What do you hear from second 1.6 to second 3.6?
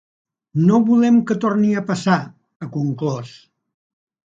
a passar, ha conclòs.